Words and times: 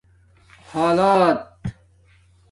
حالات 0.73 1.39